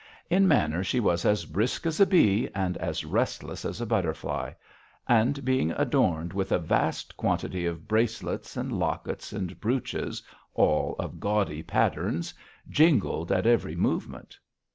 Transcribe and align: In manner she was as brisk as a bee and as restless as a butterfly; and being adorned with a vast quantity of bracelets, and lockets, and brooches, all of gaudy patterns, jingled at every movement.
In 0.31 0.47
manner 0.47 0.83
she 0.83 0.99
was 0.99 1.25
as 1.25 1.45
brisk 1.45 1.85
as 1.85 1.99
a 1.99 2.07
bee 2.07 2.49
and 2.55 2.75
as 2.77 3.05
restless 3.05 3.63
as 3.63 3.79
a 3.79 3.85
butterfly; 3.85 4.53
and 5.07 5.45
being 5.45 5.69
adorned 5.73 6.33
with 6.33 6.51
a 6.51 6.57
vast 6.57 7.15
quantity 7.15 7.67
of 7.67 7.87
bracelets, 7.87 8.57
and 8.57 8.71
lockets, 8.71 9.31
and 9.31 9.59
brooches, 9.61 10.23
all 10.55 10.95
of 10.97 11.19
gaudy 11.19 11.61
patterns, 11.61 12.33
jingled 12.67 13.31
at 13.31 13.45
every 13.45 13.75
movement. 13.75 14.39